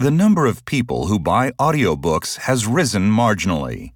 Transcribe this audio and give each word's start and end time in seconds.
The 0.00 0.10
number 0.10 0.46
of 0.46 0.64
people 0.64 1.08
who 1.08 1.18
buy 1.18 1.50
audiobooks 1.58 2.38
has 2.38 2.66
risen 2.66 3.10
marginally. 3.10 3.92